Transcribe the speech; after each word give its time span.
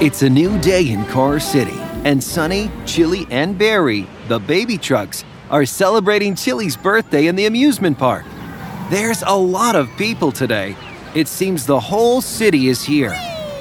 It's 0.00 0.22
a 0.22 0.28
new 0.28 0.58
day 0.58 0.90
in 0.90 1.04
Car 1.04 1.38
City, 1.38 1.78
and 2.04 2.22
Sunny, 2.22 2.68
Chili, 2.84 3.28
and 3.30 3.56
Barry, 3.56 4.08
the 4.26 4.40
baby 4.40 4.76
trucks, 4.76 5.24
are 5.50 5.64
celebrating 5.64 6.34
Chili's 6.34 6.76
birthday 6.76 7.28
in 7.28 7.36
the 7.36 7.46
amusement 7.46 7.96
park. 7.96 8.24
There's 8.90 9.22
a 9.22 9.36
lot 9.36 9.76
of 9.76 9.88
people 9.96 10.32
today. 10.32 10.76
It 11.14 11.28
seems 11.28 11.64
the 11.64 11.78
whole 11.78 12.20
city 12.20 12.66
is 12.66 12.82
here. 12.82 13.16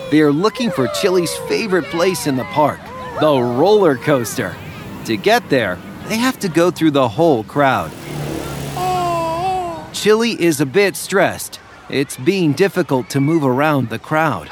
They 0.09 0.21
are 0.21 0.31
looking 0.31 0.71
for 0.71 0.87
Chili's 0.87 1.33
favorite 1.47 1.85
place 1.85 2.25
in 2.25 2.35
the 2.35 2.45
park, 2.45 2.79
the 3.19 3.39
roller 3.39 3.95
coaster. 3.95 4.55
To 5.05 5.15
get 5.15 5.47
there, 5.51 5.77
they 6.07 6.17
have 6.17 6.39
to 6.39 6.49
go 6.49 6.71
through 6.71 6.91
the 6.91 7.09
whole 7.09 7.43
crowd. 7.43 7.91
Chili 9.93 10.31
is 10.41 10.59
a 10.59 10.65
bit 10.65 10.95
stressed. 10.95 11.59
It's 11.91 12.17
being 12.17 12.53
difficult 12.53 13.07
to 13.11 13.21
move 13.21 13.45
around 13.45 13.89
the 13.89 13.99
crowd. 13.99 14.49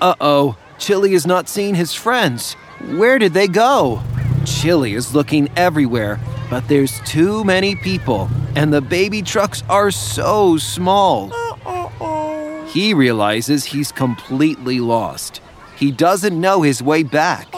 Uh 0.00 0.14
oh, 0.20 0.56
Chili 0.78 1.14
is 1.14 1.26
not 1.26 1.48
seeing 1.48 1.74
his 1.74 1.94
friends. 1.94 2.54
Where 2.96 3.18
did 3.18 3.32
they 3.34 3.48
go? 3.48 4.02
Chili 4.44 4.94
is 4.94 5.14
looking 5.14 5.48
everywhere, 5.56 6.20
but 6.50 6.68
there's 6.68 7.00
too 7.00 7.42
many 7.44 7.74
people, 7.76 8.28
and 8.54 8.72
the 8.72 8.82
baby 8.82 9.22
trucks 9.22 9.62
are 9.68 9.90
so 9.90 10.56
small. 10.56 11.32
He 12.68 12.94
realizes 12.94 13.64
he's 13.64 13.90
completely 13.90 14.80
lost. 14.80 15.40
He 15.76 15.90
doesn't 15.90 16.38
know 16.40 16.62
his 16.62 16.82
way 16.82 17.02
back. 17.02 17.48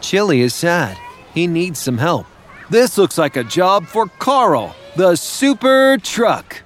Chili 0.00 0.40
is 0.40 0.54
sad. 0.54 0.96
He 1.34 1.46
needs 1.46 1.78
some 1.78 1.98
help. 1.98 2.26
This 2.70 2.96
looks 2.96 3.18
like 3.18 3.36
a 3.36 3.44
job 3.44 3.86
for 3.86 4.06
Carl, 4.18 4.74
the 4.96 5.16
super 5.16 5.98
truck. 5.98 6.62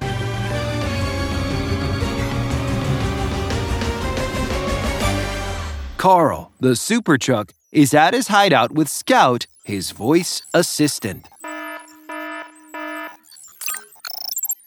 Carl, 6.01 6.51
the 6.59 6.77
super 6.77 7.19
truck, 7.19 7.53
is 7.73 7.93
at 7.93 8.15
his 8.15 8.29
hideout 8.29 8.73
with 8.73 8.89
Scout, 8.89 9.47
his 9.65 9.91
voice 9.91 10.41
assistant. 10.55 11.29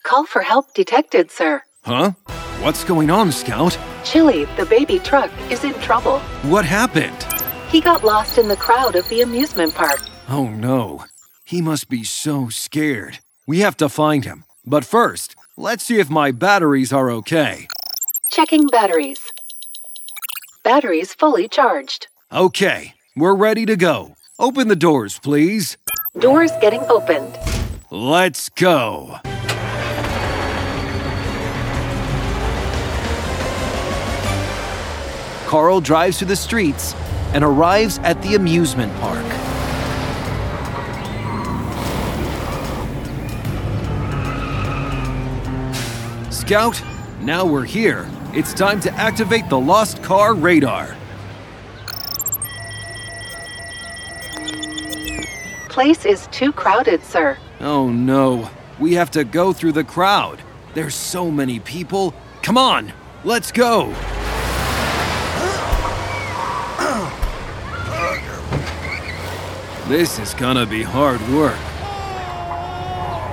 Call 0.04 0.28
for 0.28 0.44
help 0.44 0.76
detected, 0.76 1.32
sir. 1.32 1.64
Huh? 1.82 2.12
What's 2.62 2.84
going 2.84 3.10
on, 3.10 3.32
Scout? 3.32 3.76
Chili, 4.04 4.46
the 4.58 4.68
baby 4.68 5.00
truck, 5.00 5.32
is 5.50 5.64
in 5.64 5.74
trouble. 5.82 6.20
What 6.44 6.66
happened? 6.66 7.26
He 7.72 7.82
got 7.82 8.04
lost 8.04 8.38
in 8.38 8.48
the 8.48 8.56
crowd 8.56 8.96
of 8.96 9.10
the 9.10 9.22
amusement 9.22 9.74
park. 9.74 10.02
Oh 10.30 10.50
no. 10.50 11.06
He 11.46 11.64
must 11.64 11.90
be 11.90 12.04
so 12.04 12.50
scared. 12.50 13.18
We 13.48 13.62
have 13.62 13.76
to 13.78 13.90
find 13.90 14.24
him. 14.24 14.44
But 14.68 14.86
first, 14.86 15.36
let's 15.58 15.84
see 15.84 16.00
if 16.00 16.12
my 16.12 16.30
batteries 16.30 16.94
are 16.94 17.10
okay. 17.10 17.68
Checking 18.30 18.68
batteries. 18.68 19.33
Batteries 20.64 21.14
fully 21.14 21.50
charged. 21.50 22.08
Okay, 22.32 22.94
we're 23.18 23.36
ready 23.36 23.66
to 23.66 23.76
go. 23.76 24.16
Open 24.40 24.70
the 24.70 24.78
doors, 24.78 25.20
please. 25.20 25.78
Doors 26.18 26.52
getting 26.62 26.80
opened. 26.90 27.38
Let's 27.92 28.48
go. 28.48 29.18
Carl 35.48 35.82
drives 35.82 36.20
through 36.20 36.30
the 36.30 36.36
streets 36.38 36.96
and 37.34 37.44
arrives 37.44 38.00
at 38.00 38.22
the 38.22 38.36
amusement 38.36 38.96
park. 39.02 39.26
Scout, 46.32 46.82
now 47.20 47.46
we're 47.46 47.66
here. 47.66 48.08
It's 48.36 48.52
time 48.52 48.80
to 48.80 48.92
activate 48.94 49.48
the 49.48 49.60
lost 49.60 50.02
car 50.02 50.34
radar. 50.34 50.98
Place 55.70 56.04
is 56.04 56.26
too 56.32 56.52
crowded, 56.52 57.04
sir. 57.04 57.38
Oh 57.60 57.90
no, 57.90 58.50
we 58.80 58.96
have 58.96 59.12
to 59.12 59.24
go 59.24 59.54
through 59.54 59.74
the 59.74 59.84
crowd. 59.84 60.42
There's 60.74 60.96
so 60.96 61.30
many 61.30 61.60
people. 61.60 62.16
Come 62.42 62.58
on, 62.58 62.92
let's 63.24 63.52
go. 63.52 63.94
This 69.88 70.18
is 70.18 70.34
gonna 70.34 70.66
be 70.66 70.82
hard 70.82 71.22
work. 71.30 71.54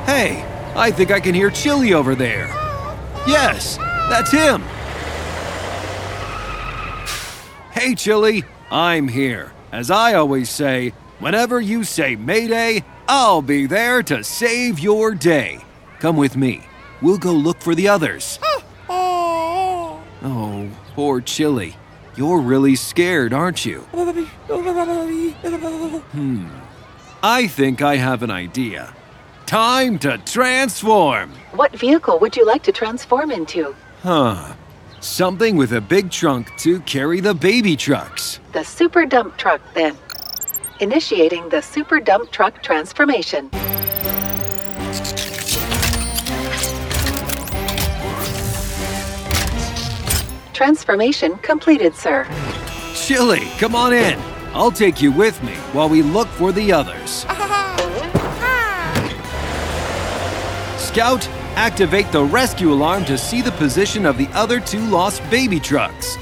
Hey, 0.05 0.44
I 0.77 0.91
think 0.91 1.10
I 1.10 1.21
can 1.21 1.34
hear 1.34 1.49
Chili 1.49 1.94
over 1.94 2.15
there. 2.15 2.49
Yes, 3.27 3.78
that's 4.10 4.31
him. 4.31 4.62
Hey, 7.81 7.95
Chili, 7.95 8.45
I'm 8.71 9.09
here. 9.09 9.53
As 9.73 9.91
I 9.91 10.13
always 10.13 10.51
say, 10.51 10.93
whenever 11.19 11.63
you 11.63 11.83
say 11.83 12.15
Mayday, 12.15 12.85
I'll 13.09 13.41
be 13.41 13.65
there 13.65 14.03
to 14.03 14.23
save 14.23 14.79
your 14.79 15.15
day. 15.15 15.65
Come 15.99 16.19
with 16.19 16.37
me. 16.37 16.69
We'll 17.01 17.17
go 17.17 17.33
look 17.33 17.59
for 17.63 17.75
the 17.75 17.89
others. 17.89 18.39
Oh, 20.23 20.69
poor 20.95 21.23
Chili. 21.23 21.75
You're 22.15 22.41
really 22.41 22.77
scared, 22.77 23.33
aren't 23.33 23.65
you? 23.65 23.81
Hmm. 26.13 26.49
I 27.23 27.47
think 27.47 27.81
I 27.81 27.97
have 27.97 28.23
an 28.23 28.31
idea. 28.31 28.95
Time 29.47 29.99
to 30.01 30.19
transform! 30.19 31.33
What 31.53 31.73
vehicle 31.73 32.19
would 32.19 32.37
you 32.37 32.45
like 32.45 32.63
to 32.65 32.73
transform 32.73 33.31
into? 33.31 33.75
Huh. 34.03 34.53
Something 35.03 35.56
with 35.56 35.72
a 35.72 35.81
big 35.81 36.11
trunk 36.11 36.55
to 36.59 36.78
carry 36.81 37.21
the 37.21 37.33
baby 37.33 37.75
trucks. 37.75 38.38
The 38.53 38.62
super 38.62 39.06
dump 39.06 39.38
truck, 39.38 39.62
then. 39.72 39.97
Initiating 40.81 41.49
the 41.49 41.62
super 41.62 42.00
dump 42.00 42.31
truck 42.31 42.62
transformation. 42.62 43.49
Transformation 50.53 51.39
completed, 51.39 51.94
sir. 51.94 52.27
Chili, 52.94 53.47
come 53.56 53.75
on 53.75 53.94
in. 53.94 54.21
I'll 54.53 54.71
take 54.71 55.00
you 55.00 55.12
with 55.12 55.43
me 55.43 55.55
while 55.72 55.89
we 55.89 56.03
look 56.03 56.28
for 56.28 56.53
the 56.53 56.72
others. 56.72 57.25
Scout, 60.78 61.27
activate 61.56 62.11
the 62.12 62.25
rescue 62.25 62.72
alarm 62.72 63.05
to 63.06 63.16
see 63.16 63.43
the 63.43 63.53
position 63.53 64.06
of 64.06 64.16
the 64.19 64.28
other 64.28 64.61
two 64.61 64.84
lost 64.87 65.22
baby 65.31 65.61
trucks. 65.61 66.16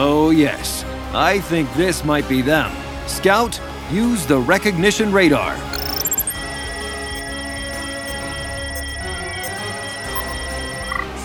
Oh, 0.00 0.30
yes. 0.34 0.84
I 1.12 1.40
think 1.40 1.72
this 1.74 2.04
might 2.04 2.28
be 2.28 2.42
them. 2.42 2.70
Scout, 3.06 3.60
use 3.90 4.26
the 4.26 4.38
recognition 4.38 5.10
radar. 5.10 5.56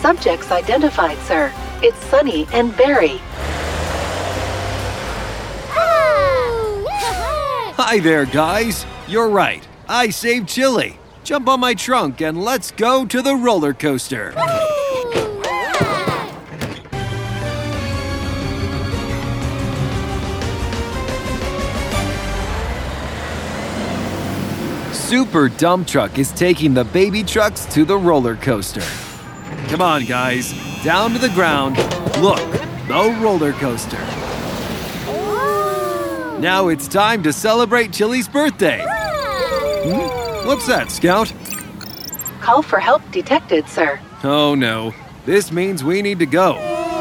Subjects 0.02 0.52
identified, 0.52 1.18
sir. 1.20 1.54
It's 1.82 1.98
Sunny 2.06 2.48
and 2.54 2.76
Barry. 2.76 3.22
Hi 7.86 8.00
there, 8.00 8.26
guys. 8.26 8.86
You're 9.10 9.28
right. 9.28 9.68
I 9.90 10.10
saved 10.10 10.48
Chili. 10.48 10.98
Jump 11.26 11.50
on 11.50 11.60
my 11.60 11.74
trunk 11.74 12.22
and 12.22 12.42
let's 12.42 12.72
go 12.72 13.06
to 13.06 13.22
the 13.22 13.36
roller 13.36 13.74
coaster. 13.74 14.32
Super 24.94 25.50
Dump 25.50 25.86
Truck 25.86 26.18
is 26.18 26.32
taking 26.32 26.74
the 26.74 26.86
baby 26.86 27.22
trucks 27.22 27.66
to 27.66 27.84
the 27.84 27.98
roller 27.98 28.38
coaster. 28.38 28.82
Come 29.68 29.82
on, 29.82 30.06
guys. 30.06 30.54
Down 30.86 31.12
to 31.12 31.20
the 31.20 31.30
ground. 31.30 31.76
Look, 32.22 32.40
the 32.88 33.20
roller 33.22 33.52
coaster. 33.52 34.23
Now 36.44 36.68
it's 36.68 36.90
time 36.90 37.24
to 37.24 37.32
celebrate 37.32 37.94
Chili's 37.94 38.28
birthday. 38.28 38.84
Hmm? 38.86 40.46
What's 40.46 40.68
that, 40.68 40.92
Scout? 40.92 41.32
Call 42.42 42.62
for 42.62 42.82
help 42.82 43.02
detected, 43.14 43.66
sir. 43.70 43.98
Oh 44.26 44.54
no, 44.54 44.94
this 45.26 45.54
means 45.54 45.86
we 45.86 46.02
need 46.02 46.20
to 46.20 46.26
go. 46.26 46.56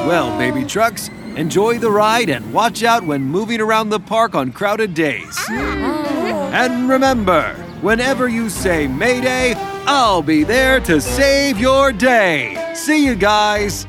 Well, 0.07 0.39
baby 0.39 0.65
trucks, 0.65 1.09
enjoy 1.35 1.81
the 1.81 1.91
ride 1.91 2.31
and 2.31 2.55
watch 2.55 2.85
out 2.85 3.03
when 3.03 3.23
moving 3.23 3.61
around 3.61 3.89
the 3.89 3.99
park 3.99 4.37
on 4.37 4.53
crowded 4.53 4.95
days. 4.95 5.37
And 5.51 6.89
remember, 6.89 7.53
whenever 7.81 8.29
you 8.29 8.49
say 8.49 8.87
Mayday, 8.87 9.55
I'll 9.87 10.23
be 10.23 10.45
there 10.45 10.79
to 10.83 11.01
save 11.01 11.59
your 11.59 11.91
day. 11.91 12.73
See 12.77 13.05
you 13.05 13.17
guys. 13.17 13.89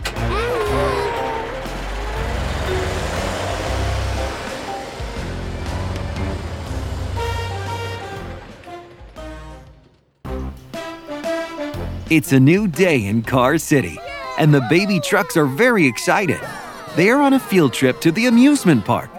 It's 12.10 12.34
a 12.34 12.40
new 12.40 12.68
day 12.68 13.06
in 13.06 13.24
Car 13.24 13.58
City, 13.58 13.98
and 14.38 14.54
the 14.54 14.62
baby 14.70 15.00
trucks 15.00 15.38
are 15.38 15.46
very 15.46 15.88
excited. 15.88 16.40
They 16.96 17.10
are 17.10 17.22
on 17.22 17.34
a 17.34 17.40
field 17.40 17.74
trip 17.74 18.02
to 18.02 18.12
the 18.12 18.26
amusement 18.26 18.84
park. 18.84 19.10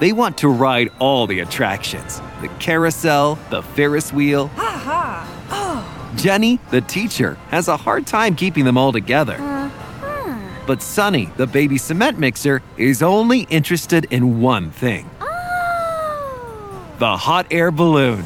They 0.00 0.12
want 0.12 0.38
to 0.38 0.48
ride 0.48 0.90
all 0.98 1.26
the 1.26 1.40
attractions 1.40 2.20
the 2.40 2.48
carousel, 2.58 3.38
the 3.50 3.62
Ferris 3.62 4.12
wheel. 4.12 4.50
Oh. 4.58 6.12
Jenny, 6.16 6.58
the 6.70 6.80
teacher, 6.80 7.34
has 7.48 7.68
a 7.68 7.76
hard 7.76 8.06
time 8.06 8.34
keeping 8.34 8.64
them 8.64 8.78
all 8.78 8.92
together. 8.92 9.34
Uh-huh. 9.34 10.64
But 10.66 10.82
Sunny, 10.82 11.30
the 11.36 11.46
baby 11.46 11.78
cement 11.78 12.18
mixer, 12.18 12.62
is 12.76 13.02
only 13.02 13.40
interested 13.50 14.06
in 14.10 14.40
one 14.40 14.70
thing 14.70 15.08
oh. 15.20 16.96
the 16.98 17.16
hot 17.16 17.46
air 17.50 17.70
balloon. 17.70 18.24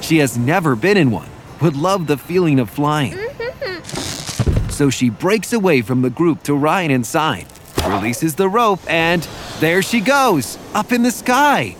She 0.00 0.18
has 0.18 0.38
never 0.38 0.76
been 0.76 0.96
in 0.96 1.10
one, 1.10 1.28
would 1.60 1.76
love 1.76 2.06
the 2.06 2.16
feeling 2.16 2.60
of 2.60 2.70
flying. 2.70 3.12
Mm-hmm. 3.12 4.70
So 4.70 4.90
she 4.90 5.10
breaks 5.10 5.52
away 5.52 5.82
from 5.82 6.02
the 6.02 6.10
group 6.10 6.42
to 6.44 6.54
ride 6.54 6.90
inside, 6.90 7.46
releases 7.86 8.36
the 8.36 8.48
rope, 8.48 8.80
and 8.88 9.26
there 9.58 9.82
she 9.82 10.00
goes, 10.00 10.56
up 10.74 10.92
in 10.92 11.02
the 11.02 11.10
sky. 11.10 11.76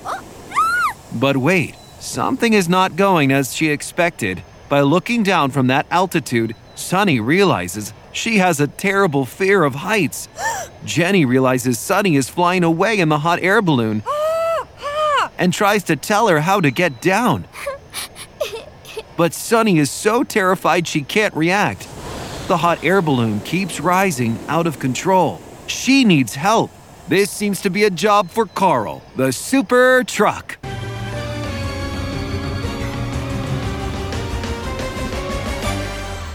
But 1.15 1.37
wait, 1.37 1.77
something 2.01 2.53
is 2.53 2.69
not 2.69 2.97
going 2.97 3.31
as 3.33 3.55
she 3.55 3.69
expected. 3.69 4.43
By 4.69 4.81
looking 4.81 5.23
down 5.23 5.51
from 5.51 5.69
that 5.69 5.87
altitude, 5.91 6.55
Sunny 6.75 7.21
realizes 7.21 7.93
she 8.13 8.39
has 8.39 8.61
a 8.61 8.67
terrible 8.67 9.25
fear 9.25 9.65
of 9.65 9.77
heights. 9.77 10.29
Jenny 10.85 11.25
realizes 11.25 11.79
Sunny 11.79 12.17
is 12.17 12.29
flying 12.29 12.65
away 12.65 12.99
in 12.99 13.09
the 13.09 13.21
hot 13.21 13.41
air 13.41 13.63
balloon 13.63 14.03
and 15.39 15.53
tries 15.53 15.85
to 15.85 15.97
tell 15.97 16.29
her 16.29 16.41
how 16.41 16.61
to 16.61 16.71
get 16.71 17.01
down. 17.01 17.47
But 19.19 19.35
Sunny 19.35 19.79
is 19.79 19.91
so 19.91 20.23
terrified 20.23 20.87
she 20.87 21.03
can't 21.03 21.35
react. 21.35 21.88
The 22.47 22.56
hot 22.56 22.85
air 22.85 23.03
balloon 23.03 23.41
keeps 23.41 23.81
rising 23.81 24.38
out 24.47 24.69
of 24.69 24.79
control. 24.79 25.41
She 25.67 26.05
needs 26.05 26.37
help. 26.37 26.70
This 27.09 27.29
seems 27.29 27.61
to 27.62 27.69
be 27.69 27.82
a 27.82 27.91
job 27.91 28.31
for 28.31 28.47
Carl, 28.47 29.03
the 29.17 29.32
super 29.32 30.05
truck. 30.05 30.56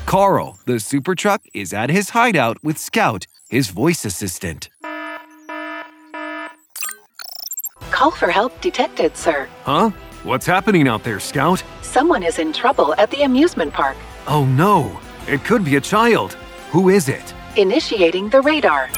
Carl, 0.05 0.59
the 0.65 0.79
super 0.81 1.15
truck, 1.15 1.41
is 1.53 1.71
at 1.71 1.89
his 1.89 2.09
hideout 2.09 2.61
with 2.63 2.77
Scout, 2.77 3.27
his 3.49 3.69
voice 3.69 4.03
assistant. 4.03 4.69
Call 7.91 8.11
for 8.11 8.29
help 8.29 8.59
detected, 8.59 9.15
sir. 9.15 9.47
Huh? 9.63 9.91
What's 10.23 10.45
happening 10.45 10.87
out 10.87 11.03
there, 11.03 11.19
Scout? 11.19 11.61
Someone 11.81 12.23
is 12.23 12.39
in 12.39 12.53
trouble 12.53 12.95
at 12.97 13.11
the 13.11 13.23
amusement 13.23 13.73
park. 13.73 13.97
Oh 14.25 14.45
no, 14.45 14.97
it 15.27 15.43
could 15.43 15.65
be 15.65 15.75
a 15.75 15.81
child. 15.81 16.35
Who 16.71 16.87
is 16.87 17.09
it? 17.09 17.33
Initiating 17.57 18.29
the 18.29 18.39
radar. 18.41 18.89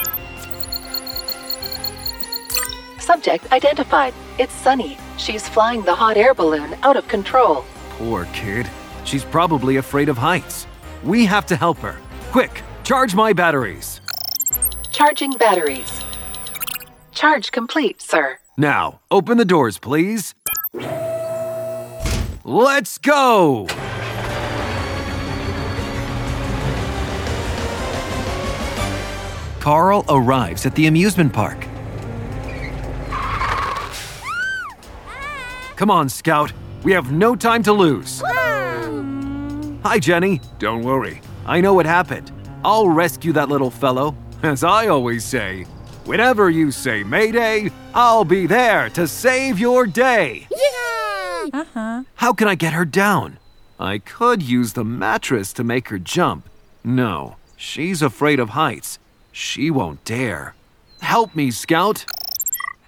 Subject 3.00 3.52
identified. 3.52 4.14
It's 4.38 4.54
Sunny. 4.54 4.98
She's 5.18 5.50
flying 5.50 5.82
the 5.82 5.96
hot 5.96 6.16
air 6.16 6.36
balloon 6.36 6.76
out 6.84 6.96
of 6.96 7.08
control. 7.08 7.66
Poor 7.98 8.26
kid. 8.26 8.70
She's 9.04 9.26
probably 9.26 9.78
afraid 9.78 10.10
of 10.10 10.20
heights. 10.20 10.68
We 11.04 11.26
have 11.26 11.48
to 11.48 11.56
help 11.56 11.80
her. 11.80 11.98
Quick, 12.32 12.62
charge 12.84 13.16
my 13.16 13.34
batteries. 13.34 14.00
Charging 14.92 15.32
batteries. 15.32 16.04
Charge 17.14 17.52
complete, 17.52 18.00
sir. 18.00 18.38
Now, 18.58 19.02
open 19.10 19.40
the 19.40 19.46
doors, 19.46 19.80
please. 19.80 20.36
Let's 22.48 23.00
go! 23.00 23.66
Carl 29.60 30.06
arrives 30.08 30.68
at 30.68 30.76
the 30.76 30.86
amusement 30.86 31.34
park. 31.34 31.60
Come 35.76 35.90
on, 35.90 36.08
Scout. 36.08 36.54
We 36.84 36.92
have 36.92 37.12
no 37.12 37.36
time 37.36 37.64
to 37.64 37.74
lose. 37.74 38.22
Hi, 39.84 39.98
Jenny. 40.00 40.40
Don't 40.60 40.84
worry. 40.84 41.22
I 41.48 41.62
know 41.62 41.74
what 41.74 41.88
happened. 41.88 42.32
I'll 42.64 42.90
rescue 42.90 43.34
that 43.34 43.50
little 43.50 43.72
fellow. 43.72 44.16
As 44.44 44.64
I 44.64 44.86
always 44.90 45.26
say, 45.26 45.64
whenever 46.06 46.52
you 46.52 46.70
say 46.70 47.04
Mayday, 47.04 47.72
I'll 47.96 48.24
be 48.24 48.46
there 48.46 48.90
to 48.92 49.08
save 49.08 49.58
your 49.58 49.88
day. 49.88 50.48
Uh-huh. 51.54 52.04
How 52.16 52.34
can 52.34 52.48
I 52.48 52.56
get 52.56 52.74
her 52.74 52.86
down? 52.86 53.40
I 53.80 53.98
could 54.00 54.42
use 54.42 54.74
the 54.74 54.86
mattress 54.86 55.54
to 55.54 55.64
make 55.64 55.90
her 55.90 56.00
jump. 56.00 56.50
No, 56.84 57.36
she's 57.58 58.02
afraid 58.02 58.40
of 58.40 58.50
heights. 58.50 59.00
She 59.32 59.70
won't 59.70 60.04
dare. 60.06 60.56
Help 61.02 61.36
me, 61.36 61.52
Scout. 61.52 62.06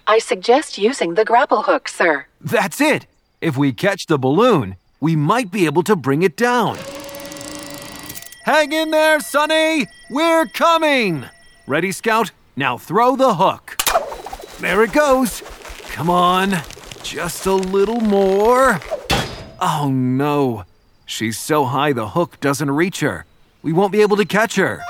I 0.06 0.18
suggest 0.18 0.78
using 0.78 1.14
the 1.14 1.24
grapple 1.24 1.62
hook, 1.62 1.88
sir. 1.88 2.26
That's 2.40 2.80
it. 2.80 3.06
If 3.40 3.56
we 3.56 3.72
catch 3.72 4.06
the 4.06 4.18
balloon, 4.18 4.76
we 5.00 5.14
might 5.14 5.50
be 5.50 5.66
able 5.66 5.82
to 5.84 5.94
bring 5.94 6.22
it 6.22 6.36
down. 6.36 6.78
Hang 8.44 8.72
in 8.72 8.90
there, 8.90 9.20
Sunny! 9.20 9.86
We're 10.10 10.46
coming! 10.46 11.26
Ready, 11.66 11.92
Scout? 11.92 12.30
Now 12.56 12.78
throw 12.78 13.14
the 13.14 13.34
hook. 13.34 13.76
There 14.60 14.82
it 14.82 14.92
goes. 14.92 15.42
Come 15.92 16.08
on. 16.08 16.54
Just 17.08 17.46
a 17.46 17.54
little 17.54 18.02
more. 18.02 18.78
Oh 19.62 19.88
no. 19.90 20.64
She's 21.06 21.38
so 21.38 21.64
high 21.64 21.94
the 21.94 22.10
hook 22.10 22.38
doesn't 22.38 22.70
reach 22.70 23.00
her. 23.00 23.24
We 23.62 23.72
won't 23.72 23.92
be 23.92 24.02
able 24.02 24.18
to 24.18 24.26
catch 24.26 24.56
her. 24.56 24.82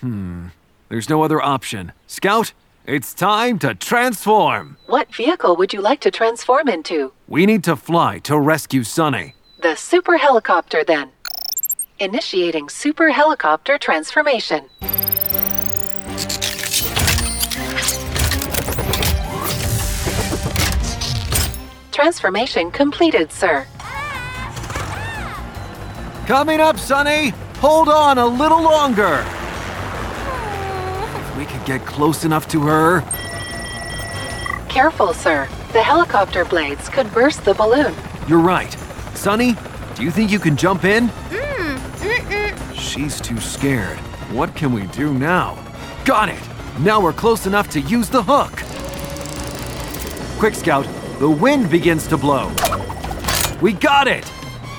Hmm. 0.00 0.46
There's 0.88 1.10
no 1.10 1.22
other 1.22 1.38
option. 1.42 1.92
Scout, 2.06 2.54
it's 2.86 3.12
time 3.12 3.58
to 3.58 3.74
transform. 3.74 4.78
What 4.86 5.14
vehicle 5.14 5.54
would 5.56 5.74
you 5.74 5.82
like 5.82 6.00
to 6.00 6.10
transform 6.10 6.66
into? 6.68 7.12
We 7.28 7.44
need 7.44 7.62
to 7.64 7.76
fly 7.76 8.20
to 8.20 8.40
rescue 8.40 8.84
Sunny. 8.84 9.34
The 9.60 9.74
super 9.76 10.16
helicopter, 10.16 10.82
then. 10.82 11.10
Initiating 11.98 12.70
super 12.70 13.10
helicopter 13.10 13.76
transformation. 13.76 14.70
Transformation 21.94 22.72
completed, 22.72 23.30
sir. 23.30 23.64
Coming 26.26 26.58
up, 26.58 26.76
Sunny! 26.76 27.28
Hold 27.58 27.88
on 27.88 28.18
a 28.18 28.26
little 28.26 28.60
longer! 28.60 29.24
If 31.16 31.36
we 31.38 31.44
could 31.44 31.64
get 31.64 31.86
close 31.86 32.24
enough 32.24 32.48
to 32.48 32.62
her. 32.62 33.02
Careful, 34.68 35.12
sir. 35.14 35.48
The 35.72 35.84
helicopter 35.84 36.44
blades 36.44 36.88
could 36.88 37.12
burst 37.14 37.44
the 37.44 37.54
balloon. 37.54 37.94
You're 38.26 38.40
right. 38.40 38.72
Sunny, 39.14 39.54
do 39.94 40.02
you 40.02 40.10
think 40.10 40.32
you 40.32 40.40
can 40.40 40.56
jump 40.56 40.84
in? 40.84 41.06
Mm, 41.30 42.74
She's 42.74 43.20
too 43.20 43.38
scared. 43.38 43.98
What 44.32 44.56
can 44.56 44.72
we 44.72 44.88
do 44.88 45.14
now? 45.14 45.56
Got 46.04 46.28
it! 46.28 46.42
Now 46.80 47.00
we're 47.00 47.12
close 47.12 47.46
enough 47.46 47.70
to 47.70 47.80
use 47.80 48.08
the 48.08 48.24
hook. 48.24 48.50
Quick, 50.40 50.54
Scout, 50.56 50.86
the 51.18 51.30
wind 51.30 51.70
begins 51.70 52.06
to 52.08 52.16
blow. 52.16 52.52
We 53.60 53.72
got 53.72 54.08
it! 54.08 54.30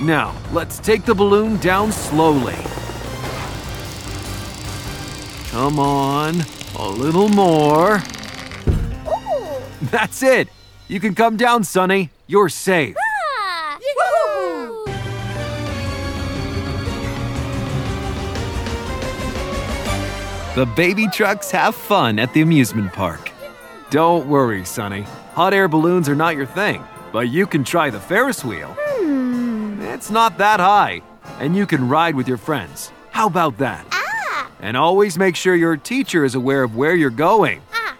Now, 0.02 0.34
let's 0.52 0.78
take 0.78 1.04
the 1.04 1.14
balloon 1.14 1.56
down 1.58 1.92
slowly. 1.92 2.56
Come 5.50 5.78
on, 5.78 6.42
a 6.78 6.88
little 6.88 7.28
more. 7.28 8.02
That's 9.82 10.22
it! 10.22 10.48
You 10.88 11.00
can 11.00 11.14
come 11.14 11.36
down, 11.36 11.64
Sunny. 11.64 12.10
You're 12.26 12.48
safe. 12.48 12.96
The 20.56 20.64
baby 20.74 21.06
trucks 21.08 21.50
have 21.50 21.74
fun 21.74 22.18
at 22.18 22.32
the 22.32 22.40
amusement 22.40 22.90
park. 22.92 23.25
Don't 23.90 24.26
worry, 24.26 24.64
Sunny. 24.64 25.02
Hot 25.34 25.54
air 25.54 25.68
balloons 25.68 26.08
are 26.08 26.16
not 26.16 26.34
your 26.34 26.46
thing, 26.46 26.82
but 27.12 27.28
you 27.28 27.46
can 27.46 27.62
try 27.62 27.88
the 27.88 28.00
Ferris 28.00 28.44
wheel. 28.44 28.76
Hmm. 28.78 29.80
It's 29.80 30.10
not 30.10 30.38
that 30.38 30.58
high, 30.58 31.02
and 31.38 31.54
you 31.54 31.66
can 31.66 31.88
ride 31.88 32.16
with 32.16 32.26
your 32.26 32.36
friends. 32.36 32.90
How 33.12 33.28
about 33.28 33.58
that? 33.58 33.86
Ah. 33.92 34.50
And 34.60 34.76
always 34.76 35.16
make 35.16 35.36
sure 35.36 35.54
your 35.54 35.76
teacher 35.76 36.24
is 36.24 36.34
aware 36.34 36.64
of 36.64 36.74
where 36.74 36.96
you're 36.96 37.10
going. 37.10 37.62
Ah. 37.72 37.96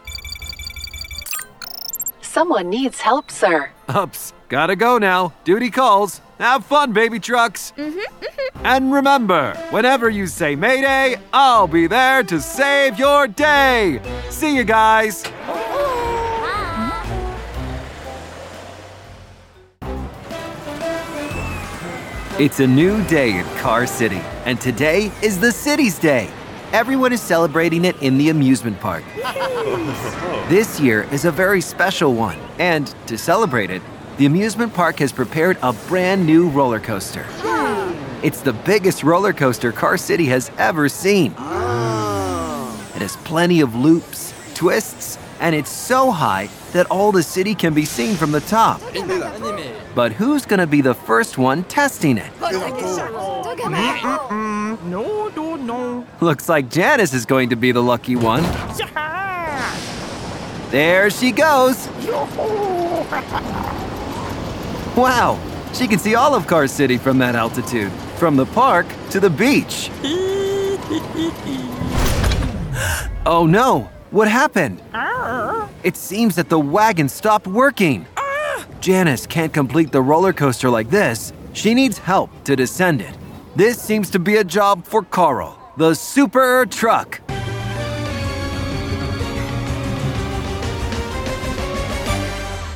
Someone 2.20 2.68
needs 2.68 3.00
help, 3.00 3.30
sir. 3.30 3.70
Ups, 3.88 4.32
gotta 4.48 4.74
go 4.74 4.98
now. 4.98 5.32
Duty 5.44 5.70
calls. 5.70 6.20
Have 6.38 6.66
fun, 6.66 6.92
baby 6.92 7.18
trucks. 7.18 7.72
Mm-hmm, 7.78 7.98
mm-hmm. 7.98 8.66
And 8.66 8.92
remember, 8.92 9.54
whenever 9.70 10.10
you 10.10 10.26
say 10.26 10.54
Mayday, 10.56 11.16
I'll 11.32 11.68
be 11.68 11.86
there 11.86 12.22
to 12.24 12.40
save 12.40 12.98
your 12.98 13.26
day. 13.26 14.00
See 14.28 14.54
you 14.54 14.64
guys. 14.64 15.22
It's 22.38 22.60
a 22.60 22.66
new 22.66 23.02
day 23.04 23.38
in 23.38 23.46
Car 23.56 23.86
City, 23.86 24.20
and 24.44 24.60
today 24.60 25.10
is 25.22 25.40
the 25.40 25.50
city's 25.50 25.98
day. 25.98 26.28
Everyone 26.74 27.10
is 27.10 27.22
celebrating 27.22 27.86
it 27.86 27.96
in 28.02 28.18
the 28.18 28.28
amusement 28.28 28.78
park. 28.78 29.02
this 30.50 30.78
year 30.78 31.04
is 31.14 31.24
a 31.24 31.30
very 31.30 31.62
special 31.62 32.12
one, 32.12 32.38
and 32.58 32.94
to 33.06 33.16
celebrate 33.16 33.70
it, 33.70 33.80
the 34.18 34.26
amusement 34.26 34.74
park 34.74 34.98
has 34.98 35.12
prepared 35.12 35.56
a 35.62 35.72
brand 35.88 36.26
new 36.26 36.50
roller 36.50 36.78
coaster. 36.78 37.24
It's 38.22 38.42
the 38.42 38.52
biggest 38.52 39.02
roller 39.02 39.32
coaster 39.32 39.72
Car 39.72 39.96
City 39.96 40.26
has 40.26 40.50
ever 40.58 40.90
seen. 40.90 41.34
Oh. 41.38 42.92
It 42.94 43.00
has 43.00 43.16
plenty 43.16 43.62
of 43.62 43.74
loops, 43.74 44.34
twists, 44.52 45.16
and 45.40 45.54
it's 45.54 45.70
so 45.70 46.10
high 46.10 46.50
that 46.72 46.90
all 46.90 47.12
the 47.12 47.22
city 47.22 47.54
can 47.54 47.72
be 47.72 47.86
seen 47.86 48.14
from 48.14 48.32
the 48.32 48.40
top. 48.40 48.82
But 49.96 50.12
who's 50.12 50.44
gonna 50.44 50.66
be 50.66 50.82
the 50.82 50.92
first 50.92 51.38
one 51.38 51.64
testing 51.64 52.18
it? 52.18 52.30
No, 54.90 55.28
no, 55.34 55.56
no. 55.56 56.06
Looks 56.20 56.50
like 56.50 56.68
Janice 56.68 57.14
is 57.14 57.24
going 57.24 57.48
to 57.48 57.56
be 57.56 57.72
the 57.72 57.82
lucky 57.82 58.14
one. 58.14 58.42
There 60.70 61.08
she 61.08 61.32
goes! 61.32 61.88
Wow, 64.96 65.38
she 65.74 65.86
can 65.86 65.98
see 65.98 66.14
all 66.14 66.34
of 66.34 66.46
Car 66.46 66.66
City 66.66 66.96
from 66.96 67.18
that 67.18 67.34
altitude, 67.34 67.92
from 68.16 68.36
the 68.36 68.46
park 68.46 68.86
to 69.10 69.20
the 69.20 69.30
beach. 69.30 69.90
Oh 73.28 73.44
no, 73.44 73.90
what 74.12 74.28
happened? 74.28 74.80
It 75.82 75.96
seems 75.96 76.36
that 76.36 76.48
the 76.48 76.58
wagon 76.60 77.08
stopped 77.08 77.46
working. 77.48 78.06
Janice 78.86 79.26
can't 79.26 79.52
complete 79.52 79.90
the 79.90 80.00
roller 80.00 80.32
coaster 80.32 80.70
like 80.70 80.90
this. 80.90 81.32
She 81.54 81.74
needs 81.74 81.98
help 81.98 82.30
to 82.44 82.54
descend 82.54 83.00
it. 83.00 83.18
This 83.56 83.82
seems 83.82 84.10
to 84.10 84.20
be 84.20 84.36
a 84.36 84.44
job 84.44 84.84
for 84.84 85.02
Carl, 85.02 85.58
the 85.76 85.92
super 85.92 86.64
truck. 86.66 87.20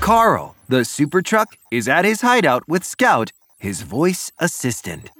Carl, 0.01 0.57
the 0.69 0.85
super 0.85 1.23
truck, 1.23 1.57
is 1.71 1.87
at 1.87 2.05
his 2.05 2.23
hideout 2.23 2.67
with 2.67 2.83
Scout, 2.83 3.31
his 3.61 3.83
voice 3.83 4.33
assistant. 4.41 5.13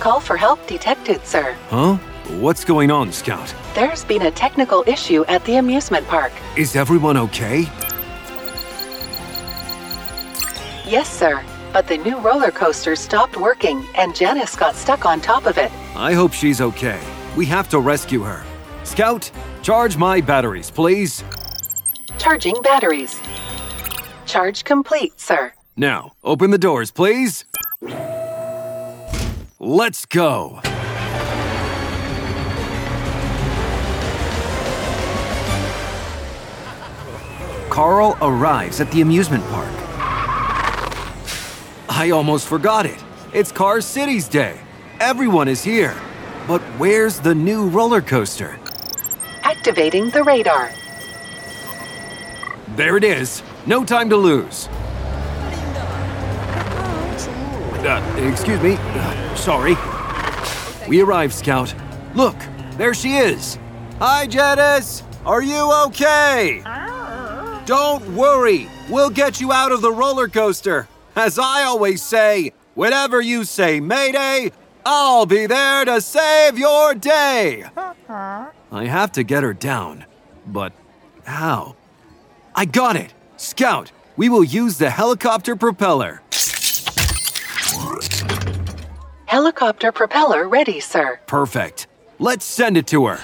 Call 0.00 0.18
for 0.18 0.36
help 0.36 0.66
detected, 0.66 1.24
sir. 1.24 1.56
Huh? 1.68 1.98
What's 2.40 2.64
going 2.64 2.90
on, 2.90 3.12
Scout? 3.12 3.54
There's 3.74 4.04
been 4.04 4.22
a 4.22 4.30
technical 4.32 4.82
issue 4.88 5.24
at 5.26 5.44
the 5.44 5.56
amusement 5.56 6.04
park. 6.08 6.32
Is 6.56 6.74
everyone 6.74 7.16
okay? 7.16 7.68
Yes, 10.92 11.08
sir. 11.08 11.42
But 11.72 11.88
the 11.88 11.96
new 11.96 12.18
roller 12.18 12.50
coaster 12.50 12.96
stopped 12.96 13.38
working 13.38 13.82
and 13.94 14.14
Janice 14.14 14.54
got 14.54 14.74
stuck 14.74 15.06
on 15.06 15.22
top 15.22 15.46
of 15.46 15.56
it. 15.56 15.72
I 15.96 16.12
hope 16.12 16.34
she's 16.34 16.60
okay. 16.60 17.00
We 17.34 17.46
have 17.46 17.66
to 17.70 17.78
rescue 17.78 18.20
her. 18.20 18.44
Scout, 18.84 19.30
charge 19.62 19.96
my 19.96 20.20
batteries, 20.20 20.70
please. 20.70 21.24
Charging 22.18 22.60
batteries. 22.60 23.18
Charge 24.26 24.64
complete, 24.64 25.18
sir. 25.18 25.54
Now, 25.78 26.12
open 26.22 26.50
the 26.50 26.58
doors, 26.58 26.90
please. 26.90 27.46
Let's 29.58 30.04
go. 30.04 30.60
Carl 37.70 38.18
arrives 38.20 38.82
at 38.82 38.90
the 38.90 39.00
amusement 39.00 39.42
park. 39.44 39.81
I 41.94 42.08
almost 42.08 42.48
forgot 42.48 42.86
it. 42.86 43.04
It's 43.34 43.52
Car 43.52 43.82
City's 43.82 44.26
day. 44.26 44.58
Everyone 44.98 45.46
is 45.46 45.62
here. 45.62 45.94
But 46.48 46.62
where's 46.78 47.20
the 47.20 47.34
new 47.34 47.68
roller 47.68 48.00
coaster? 48.00 48.58
Activating 49.42 50.08
the 50.08 50.24
radar. 50.24 50.70
There 52.76 52.96
it 52.96 53.04
is. 53.04 53.42
No 53.66 53.84
time 53.84 54.08
to 54.08 54.16
lose. 54.16 54.68
Uh, 57.84 58.00
excuse 58.26 58.62
me. 58.62 58.76
Uh, 58.78 59.34
sorry. 59.34 59.76
We 60.88 61.02
arrived, 61.02 61.34
Scout. 61.34 61.74
Look, 62.14 62.36
there 62.78 62.94
she 62.94 63.16
is. 63.18 63.58
Hi, 63.98 64.26
Janice. 64.26 65.02
Are 65.26 65.42
you 65.42 65.70
okay? 65.88 66.62
Don't 67.66 68.14
worry. 68.14 68.66
We'll 68.88 69.10
get 69.10 69.42
you 69.42 69.52
out 69.52 69.72
of 69.72 69.82
the 69.82 69.92
roller 69.92 70.28
coaster. 70.28 70.88
As 71.14 71.38
I 71.38 71.64
always 71.64 72.02
say, 72.02 72.52
whenever 72.74 73.20
you 73.20 73.44
say 73.44 73.80
Mayday, 73.80 74.50
I'll 74.86 75.26
be 75.26 75.46
there 75.46 75.84
to 75.84 76.00
save 76.00 76.58
your 76.58 76.94
day. 76.94 77.64
Uh-huh. 77.76 78.46
I 78.70 78.86
have 78.86 79.12
to 79.12 79.22
get 79.22 79.42
her 79.42 79.52
down. 79.52 80.06
But 80.46 80.72
how? 81.24 81.76
I 82.54 82.64
got 82.64 82.96
it! 82.96 83.12
Scout, 83.36 83.92
we 84.16 84.30
will 84.30 84.44
use 84.44 84.78
the 84.78 84.88
helicopter 84.88 85.54
propeller. 85.54 86.22
Helicopter 89.26 89.92
propeller 89.92 90.48
ready, 90.48 90.80
sir. 90.80 91.20
Perfect. 91.26 91.86
Let's 92.18 92.44
send 92.44 92.76
it 92.76 92.86
to 92.88 93.06
her. 93.06 93.20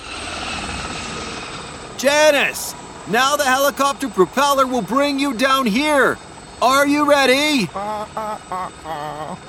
Janice! 1.99 2.75
Now 3.09 3.37
the 3.37 3.45
helicopter 3.45 4.09
propeller 4.09 4.66
will 4.66 4.83
bring 4.83 5.18
you 5.18 5.33
down 5.33 5.64
here. 5.66 6.18
Are 6.60 6.88
you 6.88 7.08
ready? 7.08 7.66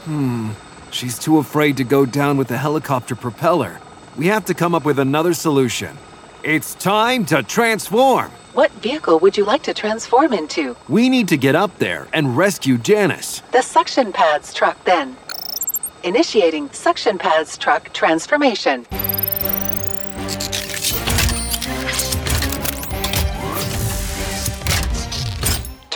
Hmm. 0.05 0.51
She's 0.91 1.17
too 1.17 1.39
afraid 1.39 1.77
to 1.77 1.83
go 1.83 2.05
down 2.05 2.37
with 2.37 2.49
the 2.49 2.57
helicopter 2.57 3.15
propeller. 3.15 3.81
We 4.15 4.27
have 4.27 4.45
to 4.45 4.53
come 4.53 4.75
up 4.75 4.85
with 4.85 4.99
another 4.99 5.33
solution. 5.33 5.97
It's 6.43 6.75
time 6.75 7.25
to 7.25 7.41
transform. 7.41 8.29
What 8.53 8.71
vehicle 8.73 9.17
would 9.19 9.37
you 9.37 9.43
like 9.45 9.63
to 9.63 9.73
transform 9.73 10.33
into? 10.33 10.75
We 10.87 11.09
need 11.09 11.27
to 11.29 11.37
get 11.37 11.55
up 11.55 11.79
there 11.79 12.07
and 12.13 12.37
rescue 12.37 12.77
Janice. 12.77 13.41
The 13.53 13.63
suction 13.63 14.13
pads 14.13 14.53
truck, 14.53 14.83
then. 14.85 15.17
Initiating 16.03 16.69
suction 16.71 17.17
pads 17.17 17.57
truck 17.57 17.91
transformation. 17.91 18.85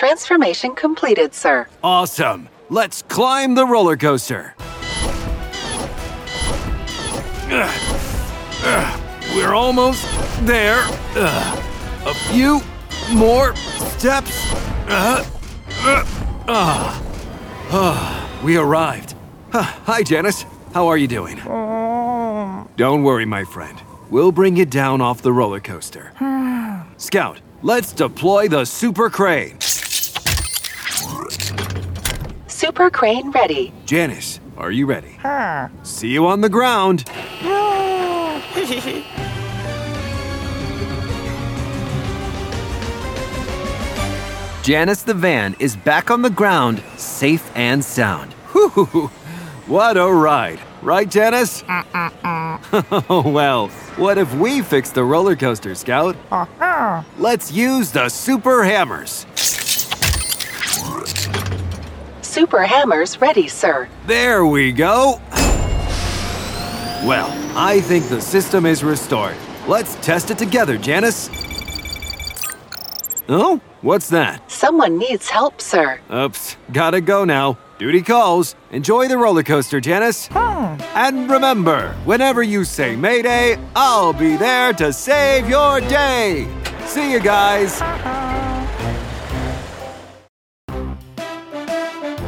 Transformation 0.04 0.76
completed, 0.76 1.34
sir. 1.34 1.66
Awesome. 1.82 2.50
Let's 2.70 3.04
climb 3.04 3.56
the 3.56 3.66
roller 3.66 3.96
coaster. 3.96 4.54
We're 9.34 9.54
almost 9.54 10.06
there. 10.42 10.84
A 11.16 12.14
few 12.14 12.60
more 13.14 13.56
steps. 13.56 14.52
We 18.44 18.58
arrived. 18.58 19.16
Hi, 19.54 20.04
Janice. 20.04 20.44
How 20.74 20.88
are 20.88 20.98
you 20.98 21.08
doing? 21.08 21.38
Don't 22.76 23.04
worry, 23.04 23.24
my 23.26 23.46
friend. 23.46 23.82
We'll 24.10 24.34
bring 24.34 24.58
you 24.58 24.66
down 24.66 25.00
off 25.00 25.22
the 25.22 25.32
roller 25.32 25.62
coaster. 25.62 26.12
Scout, 26.98 27.40
let's 27.62 27.94
deploy 27.94 28.50
the 28.50 28.66
super 28.66 29.10
crane. 29.10 29.60
Super 32.64 32.90
crane 32.90 33.30
ready. 33.32 33.74
Janice, 33.86 34.40
are 34.56 34.72
you 34.72 34.86
ready? 34.86 35.18
Huh. 35.22 35.68
See 35.84 36.08
you 36.08 36.26
on 36.28 36.40
the 36.40 36.48
ground. 36.48 37.04
Janice 44.64 45.04
the 45.04 45.14
van 45.14 45.58
is 45.60 45.76
back 45.76 46.10
on 46.10 46.22
the 46.22 46.30
ground, 46.30 46.82
safe 46.96 47.52
and 47.54 47.84
sound. 47.84 48.32
Whew, 48.54 49.12
what 49.68 49.98
a 49.98 50.10
ride. 50.10 50.62
Right, 50.82 51.10
Janice? 51.10 51.66
oh, 51.68 53.24
well, 53.26 53.68
what 53.98 54.18
if 54.18 54.34
we 54.36 54.62
fix 54.62 54.90
the 54.90 55.04
roller 55.04 55.36
coaster, 55.36 55.76
Scout? 55.76 56.16
Uh-huh. 56.32 57.04
Let's 57.18 57.52
use 57.52 57.92
the 57.92 58.08
super 58.08 58.64
hammers. 58.64 59.26
Super 62.34 62.64
hammers 62.64 63.22
ready, 63.22 63.48
sir. 63.48 63.88
There 64.08 64.44
we 64.44 64.72
go. 64.72 65.22
Well, 67.06 67.30
I 67.56 67.80
think 67.82 68.10
the 68.10 68.20
system 68.20 68.66
is 68.66 68.84
restored. 68.84 69.36
Let's 69.68 69.94
test 69.98 70.32
it 70.32 70.40
together, 70.40 70.80
Janice. 70.80 71.30
Oh, 73.30 73.62
what's 73.82 74.10
that? 74.10 74.50
Someone 74.50 74.98
needs 74.98 75.30
help, 75.30 75.62
sir. 75.62 76.00
Oops, 76.12 76.58
gotta 76.72 77.02
go 77.02 77.24
now. 77.24 77.60
Duty 77.78 78.02
calls. 78.02 78.56
Enjoy 78.72 79.08
the 79.08 79.18
roller 79.20 79.44
coaster, 79.44 79.80
Janice. 79.80 80.26
Hmm. 80.32 80.82
And 80.96 81.30
remember, 81.30 81.94
whenever 82.04 82.42
you 82.42 82.64
say 82.64 82.96
Mayday, 82.96 83.60
I'll 83.76 84.12
be 84.12 84.38
there 84.38 84.74
to 84.74 84.92
save 84.92 85.48
your 85.48 85.82
day. 85.82 86.48
See 86.88 87.12
you 87.12 87.20
guys. 87.20 87.80
Uh-huh. 87.80 88.13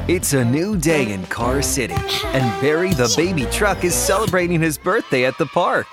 It's 0.07 0.33
a 0.33 0.45
new 0.45 0.77
day 0.77 1.13
in 1.13 1.25
Car 1.25 1.63
City, 1.63 1.95
and 2.25 2.61
Barry 2.61 2.93
the 2.93 3.11
baby 3.17 3.45
truck 3.45 3.83
is 3.83 3.95
celebrating 3.95 4.61
his 4.61 4.77
birthday 4.77 5.25
at 5.25 5.35
the 5.39 5.47
park. 5.47 5.87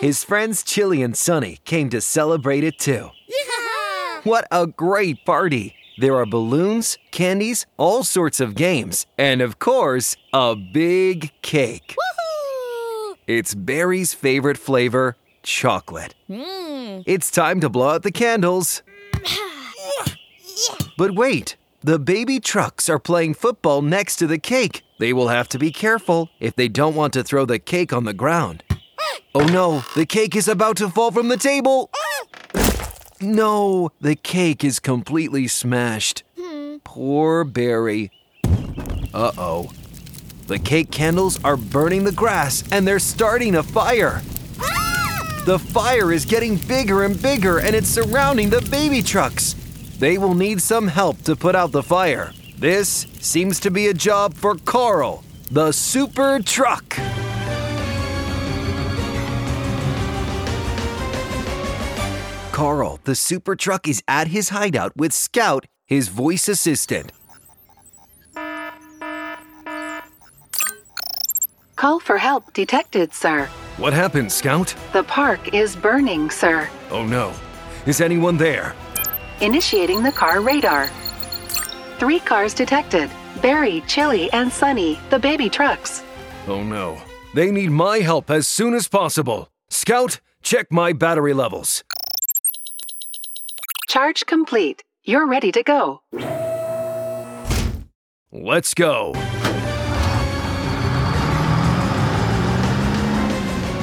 His 0.00 0.22
friends 0.22 0.62
Chili 0.62 1.02
and 1.02 1.16
Sunny 1.16 1.58
came 1.64 1.88
to 1.88 2.02
celebrate 2.02 2.62
it 2.62 2.78
too. 2.78 3.08
What 4.24 4.46
a 4.50 4.66
great 4.66 5.24
party! 5.24 5.74
There 5.96 6.14
are 6.16 6.26
balloons, 6.26 6.98
candies, 7.10 7.64
all 7.78 8.04
sorts 8.04 8.38
of 8.38 8.54
games, 8.54 9.06
and 9.16 9.40
of 9.40 9.58
course, 9.58 10.14
a 10.34 10.54
big 10.54 11.32
cake. 11.40 11.96
It's 13.26 13.54
Barry's 13.54 14.12
favorite 14.12 14.58
flavor, 14.58 15.16
chocolate. 15.42 16.14
Mm. 16.28 17.02
It's 17.06 17.30
time 17.30 17.60
to 17.60 17.70
blow 17.70 17.88
out 17.88 18.02
the 18.02 18.12
candles. 18.12 18.82
But 20.98 21.14
wait, 21.14 21.56
the 21.82 21.98
baby 21.98 22.38
trucks 22.38 22.88
are 22.88 22.98
playing 22.98 23.34
football 23.34 23.82
next 23.82 24.16
to 24.16 24.26
the 24.26 24.38
cake. 24.38 24.84
They 24.98 25.12
will 25.12 25.28
have 25.28 25.48
to 25.50 25.58
be 25.58 25.72
careful 25.72 26.30
if 26.38 26.54
they 26.54 26.68
don't 26.68 26.94
want 26.94 27.12
to 27.14 27.24
throw 27.24 27.44
the 27.44 27.58
cake 27.58 27.92
on 27.92 28.04
the 28.04 28.12
ground. 28.12 28.62
Oh 29.34 29.44
no, 29.46 29.84
the 29.96 30.06
cake 30.06 30.36
is 30.36 30.46
about 30.46 30.76
to 30.76 30.88
fall 30.88 31.10
from 31.10 31.28
the 31.28 31.36
table. 31.36 31.90
No, 33.20 33.90
the 34.00 34.14
cake 34.14 34.64
is 34.64 34.78
completely 34.78 35.48
smashed. 35.48 36.22
Poor 36.84 37.44
Barry. 37.44 38.10
Uh 39.14 39.32
oh. 39.36 39.72
The 40.46 40.58
cake 40.58 40.90
candles 40.90 41.42
are 41.44 41.56
burning 41.56 42.04
the 42.04 42.12
grass 42.12 42.64
and 42.72 42.86
they're 42.86 42.98
starting 42.98 43.54
a 43.56 43.62
fire. 43.62 44.22
The 45.46 45.58
fire 45.58 46.12
is 46.12 46.24
getting 46.24 46.56
bigger 46.56 47.04
and 47.04 47.20
bigger 47.20 47.58
and 47.58 47.74
it's 47.74 47.88
surrounding 47.88 48.50
the 48.50 48.60
baby 48.70 49.02
trucks. 49.02 49.56
They 50.02 50.18
will 50.18 50.34
need 50.34 50.60
some 50.60 50.88
help 50.88 51.22
to 51.22 51.36
put 51.36 51.54
out 51.54 51.70
the 51.70 51.84
fire. 51.84 52.32
This 52.58 53.06
seems 53.20 53.60
to 53.60 53.70
be 53.70 53.86
a 53.86 53.94
job 53.94 54.34
for 54.34 54.56
Carl, 54.56 55.22
the 55.48 55.70
super 55.70 56.40
truck. 56.40 56.96
Carl, 62.50 62.98
the 63.04 63.14
super 63.14 63.54
truck, 63.54 63.86
is 63.86 64.02
at 64.08 64.26
his 64.26 64.48
hideout 64.48 64.96
with 64.96 65.12
Scout, 65.12 65.66
his 65.86 66.08
voice 66.08 66.48
assistant. 66.48 67.12
Call 71.76 72.00
for 72.00 72.18
help 72.18 72.52
detected, 72.54 73.14
sir. 73.14 73.46
What 73.76 73.92
happened, 73.92 74.32
Scout? 74.32 74.74
The 74.92 75.04
park 75.04 75.54
is 75.54 75.76
burning, 75.76 76.28
sir. 76.28 76.68
Oh 76.90 77.06
no. 77.06 77.32
Is 77.86 78.00
anyone 78.00 78.36
there? 78.36 78.74
Initiating 79.40 80.02
the 80.02 80.12
car 80.12 80.40
radar. 80.40 80.88
Three 81.98 82.20
cars 82.20 82.54
detected 82.54 83.10
Barry, 83.40 83.82
Chili, 83.86 84.30
and 84.32 84.52
Sunny, 84.52 84.98
the 85.10 85.18
baby 85.18 85.48
trucks. 85.48 86.02
Oh 86.46 86.62
no. 86.62 87.00
They 87.34 87.50
need 87.50 87.70
my 87.70 87.98
help 87.98 88.30
as 88.30 88.46
soon 88.46 88.74
as 88.74 88.88
possible. 88.88 89.48
Scout, 89.70 90.20
check 90.42 90.70
my 90.70 90.92
battery 90.92 91.32
levels. 91.32 91.82
Charge 93.88 94.26
complete. 94.26 94.84
You're 95.04 95.26
ready 95.26 95.50
to 95.52 95.62
go. 95.62 96.02
Let's 98.30 98.74
go. 98.74 99.12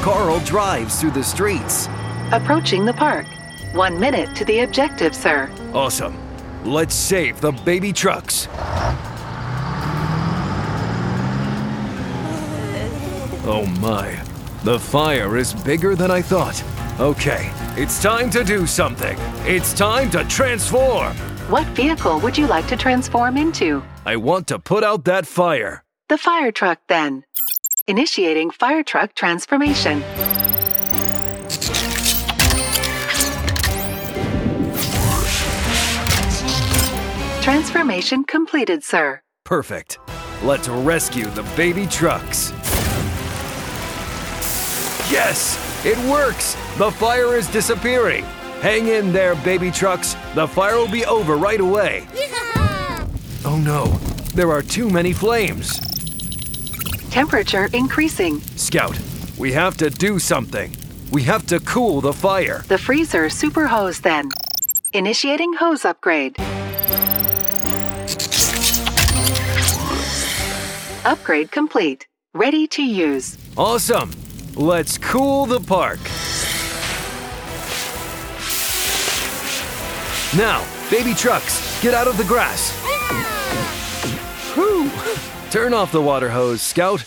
Carl 0.02 0.40
drives 0.40 1.02
through 1.02 1.12
the 1.12 1.24
streets. 1.24 1.88
Approaching 2.32 2.86
the 2.86 2.94
park. 2.94 3.26
One 3.74 4.00
minute 4.00 4.36
to 4.36 4.46
the 4.46 4.62
objective, 4.62 5.14
sir. 5.14 5.48
Awesome. 5.74 6.18
Let's 6.66 6.96
save 6.96 7.40
the 7.40 7.52
baby 7.52 7.94
trucks. 7.94 8.48
Oh 13.46 13.66
my. 13.80 14.20
The 14.64 14.80
fire 14.80 15.38
is 15.38 15.54
bigger 15.54 15.96
than 15.96 16.10
I 16.10 16.22
thought. 16.22 16.64
Okay, 17.00 17.52
it's 17.78 18.02
time 18.02 18.32
to 18.32 18.44
do 18.44 18.66
something. 18.66 19.18
It's 19.46 19.72
time 19.72 20.10
to 20.12 20.24
transform. 20.26 21.16
What 21.48 21.68
vehicle 21.68 22.20
would 22.22 22.38
you 22.38 22.48
like 22.48 22.68
to 22.68 22.76
transform 22.76 23.38
into? 23.38 23.84
I 24.06 24.16
want 24.18 24.48
to 24.48 24.58
put 24.58 24.84
out 24.84 25.06
that 25.06 25.28
fire. 25.28 25.84
The 26.08 26.18
fire 26.18 26.52
truck, 26.52 26.80
then. 26.88 27.24
Initiating 27.88 28.50
fire 28.52 28.84
truck 28.84 29.14
transformation. 29.14 30.04
Transformation 37.50 38.24
completed, 38.26 38.84
sir. 38.84 39.22
Perfect. 39.44 39.98
Let's 40.44 40.70
rescue 40.70 41.26
the 41.26 41.42
baby 41.58 41.88
trucks. 41.88 42.52
Yes, 45.10 45.58
it 45.84 45.98
works. 46.08 46.54
The 46.78 46.92
fire 46.92 47.36
is 47.36 47.48
disappearing. 47.48 48.24
Hang 48.62 48.90
in 48.90 49.12
there, 49.12 49.34
baby 49.38 49.72
trucks. 49.72 50.16
The 50.36 50.48
fire 50.48 50.76
will 50.76 50.92
be 50.92 51.06
over 51.06 51.38
right 51.38 51.60
away. 51.60 52.06
Oh 53.44 53.60
no, 53.66 53.86
there 54.36 54.52
are 54.52 54.62
too 54.62 54.88
many 54.88 55.12
flames. 55.12 55.80
Temperature 57.10 57.68
increasing. 57.74 58.42
Scout, 58.58 59.00
we 59.40 59.52
have 59.54 59.76
to 59.78 59.90
do 59.90 60.20
something. 60.20 60.72
We 61.10 61.24
have 61.24 61.48
to 61.48 61.60
cool 61.62 62.00
the 62.00 62.14
fire. 62.14 62.64
The 62.68 62.78
freezer 62.78 63.28
super 63.28 63.66
hose, 63.66 64.02
then. 64.02 64.30
Initiating 64.94 65.54
hose 65.54 65.84
upgrade. 65.84 66.38
Upgrade 71.10 71.50
complete. 71.50 72.06
Ready 72.36 72.68
to 72.68 72.84
use. 72.84 73.36
Awesome. 73.58 74.12
Let's 74.54 75.00
cool 75.00 75.48
the 75.48 75.60
park. 75.60 75.98
Now, 80.38 80.64
baby 80.92 81.16
trucks, 81.16 81.82
get 81.82 81.96
out 81.96 82.08
of 82.08 82.16
the 82.18 82.26
grass. 82.26 82.70
Whew. 84.54 84.92
Turn 85.50 85.74
off 85.74 85.92
the 85.92 86.00
water 86.00 86.30
hose, 86.30 86.62
Scout. 86.62 87.04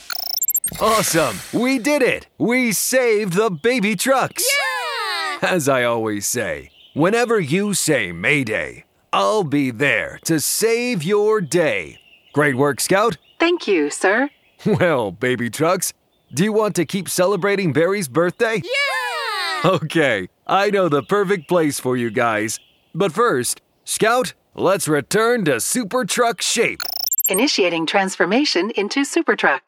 Awesome. 0.81 1.37
We 1.53 1.79
did 1.79 2.03
it. 2.03 2.27
We 2.38 2.73
saved 2.73 3.35
the 3.35 3.51
baby 3.51 3.95
trucks. 3.95 4.45
Yeah! 4.53 5.49
As 5.49 5.69
I 5.69 5.85
always 5.85 6.27
say, 6.27 6.71
whenever 6.95 7.38
you 7.38 7.73
say 7.73 8.11
Mayday, 8.11 8.85
I'll 9.12 9.45
be 9.45 9.71
there 9.71 10.19
to 10.25 10.41
save 10.41 11.05
your 11.05 11.41
day. 11.41 12.01
Great 12.33 12.57
work, 12.57 12.81
Scout. 12.81 13.17
Thank 13.42 13.66
you, 13.66 13.90
sir. 13.90 14.31
Well, 14.64 15.11
baby 15.11 15.50
trucks, 15.50 15.92
do 16.33 16.44
you 16.44 16.52
want 16.52 16.76
to 16.76 16.85
keep 16.85 17.09
celebrating 17.09 17.72
Barry's 17.72 18.07
birthday? 18.07 18.62
Yeah! 18.62 19.70
Okay, 19.72 20.28
I 20.46 20.70
know 20.70 20.88
the 20.88 21.02
perfect 21.02 21.48
place 21.48 21.81
for 21.81 21.96
you 21.96 22.09
guys. 22.12 22.61
But 22.94 23.11
first, 23.11 23.61
Scout, 23.85 24.35
let's 24.55 24.87
return 24.87 25.44
to 25.46 25.59
super 25.59 26.05
truck 26.05 26.40
shape. 26.40 26.83
Initiating 27.28 27.87
transformation 27.87 28.70
into 28.76 29.05
super 29.05 29.35
truck. 29.35 29.62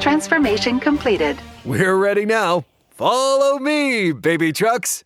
Transformation 0.00 0.78
completed. 0.78 1.36
We're 1.64 1.96
ready 1.96 2.24
now. 2.24 2.64
Follow 2.90 3.58
me, 3.58 4.12
baby 4.12 4.52
trucks. 4.52 5.02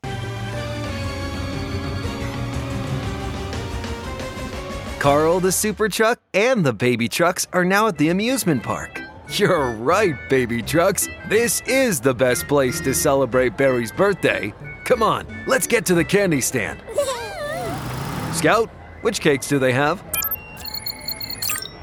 Carl 5.01 5.41
the 5.41 5.51
super 5.51 5.89
truck 5.89 6.21
and 6.35 6.63
the 6.63 6.75
baby 6.75 7.09
trucks 7.09 7.47
are 7.55 7.65
now 7.65 7.89
at 7.89 7.97
the 7.97 8.11
amusement 8.11 8.63
park. 8.63 9.01
You're 9.31 9.71
right, 9.71 10.15
baby 10.29 10.61
trucks. 10.61 11.09
This 11.27 11.63
is 11.63 12.01
the 12.01 12.13
best 12.13 12.47
place 12.47 12.83
to 12.83 12.93
celebrate 12.93 13.57
Barry's 13.57 13.91
birthday. 13.91 14.53
Come 14.85 15.03
on, 15.03 15.27
let's 15.47 15.67
get 15.67 15.87
to 15.87 15.95
the 15.95 16.05
candy 16.05 16.43
stand. 16.43 16.83
Scout, 18.35 18.69
which 19.01 19.23
cakes 19.23 19.49
do 19.49 19.59
they 19.59 19.73
have? 19.73 20.05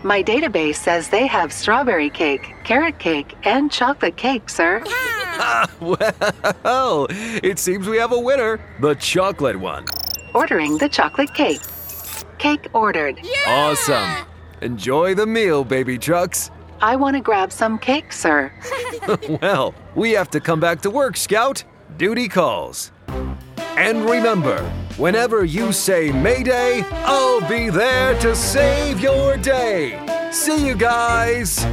My 0.04 0.22
database 0.22 0.76
says 0.76 1.10
they 1.10 1.26
have 1.26 1.52
strawberry 1.52 2.12
cake, 2.12 2.54
carrot 2.64 3.00
cake, 3.00 3.36
and 3.46 3.72
chocolate 3.72 4.16
cake, 4.16 4.48
sir. 4.48 4.84
well, 5.80 7.08
it 7.10 7.58
seems 7.58 7.88
we 7.88 7.98
have 7.98 8.12
a 8.12 8.20
winner 8.20 8.60
the 8.80 8.94
chocolate 8.94 9.58
one. 9.58 9.86
Ordering 10.36 10.78
the 10.78 10.88
chocolate 10.88 11.34
cake. 11.34 11.62
Cake 12.38 12.68
ordered. 12.74 13.20
Awesome. 13.46 14.26
Enjoy 14.62 15.14
the 15.14 15.26
meal, 15.26 15.64
baby 15.64 15.98
trucks. 15.98 16.52
I 16.82 16.96
want 16.96 17.16
to 17.16 17.22
grab 17.22 17.52
some 17.52 17.78
cake, 17.80 18.12
sir. 18.14 18.52
Well, 19.42 19.74
we 19.96 20.12
have 20.12 20.30
to 20.32 20.40
come 20.40 20.60
back 20.60 20.82
to 20.82 20.90
work, 20.90 21.18
Scout. 21.18 21.64
Duty 21.98 22.28
calls. 22.28 22.92
And 23.78 24.10
remember, 24.10 24.58
whenever 24.98 25.46
you 25.46 25.72
say 25.72 26.12
Mayday, 26.12 26.84
I'll 27.06 27.48
be 27.48 27.70
there 27.70 28.20
to 28.20 28.36
save 28.36 29.00
your 29.00 29.38
day. 29.38 30.00
See 30.32 30.66
you 30.68 30.76
guys. 30.76 31.66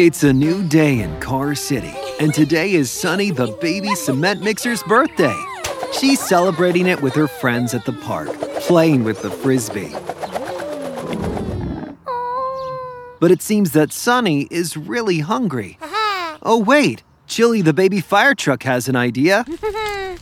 It's 0.00 0.22
a 0.22 0.32
new 0.32 0.66
day 0.66 1.00
in 1.00 1.20
Car 1.20 1.54
City, 1.54 1.92
and 2.20 2.32
today 2.32 2.72
is 2.72 2.90
Sunny 2.90 3.30
the 3.30 3.48
baby 3.60 3.94
cement 3.94 4.42
mixer's 4.42 4.82
birthday. 4.84 5.38
She's 5.92 6.18
celebrating 6.18 6.86
it 6.86 7.02
with 7.02 7.14
her 7.16 7.28
friends 7.28 7.74
at 7.74 7.84
the 7.84 7.92
park, 7.92 8.30
playing 8.60 9.04
with 9.04 9.20
the 9.20 9.30
frisbee. 9.30 9.92
But 13.20 13.30
it 13.30 13.42
seems 13.42 13.72
that 13.72 13.92
Sunny 13.92 14.48
is 14.50 14.74
really 14.74 15.18
hungry. 15.18 15.76
Oh, 16.40 16.64
wait, 16.66 17.02
Chili 17.26 17.60
the 17.60 17.74
baby 17.74 18.00
fire 18.00 18.34
truck 18.34 18.62
has 18.62 18.88
an 18.88 18.96
idea. 18.96 19.44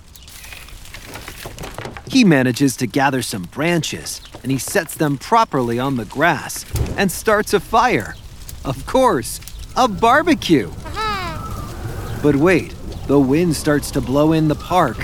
He 2.08 2.24
manages 2.24 2.74
to 2.78 2.86
gather 2.86 3.22
some 3.22 3.42
branches 3.42 4.22
and 4.42 4.50
he 4.50 4.58
sets 4.58 4.96
them 4.96 5.18
properly 5.18 5.78
on 5.78 5.96
the 5.96 6.06
grass 6.06 6.64
and 6.96 7.12
starts 7.12 7.52
a 7.52 7.60
fire. 7.60 8.16
Of 8.64 8.86
course, 8.86 9.40
a 9.78 9.88
barbecue. 9.88 10.68
Uh-huh. 10.68 12.20
But 12.22 12.36
wait, 12.36 12.74
the 13.06 13.18
wind 13.18 13.54
starts 13.54 13.90
to 13.92 14.00
blow 14.00 14.32
in 14.32 14.48
the 14.48 14.56
park 14.56 14.98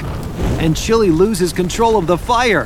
and 0.58 0.76
Chili 0.76 1.10
loses 1.10 1.52
control 1.52 1.96
of 1.96 2.06
the 2.06 2.18
fire. 2.18 2.64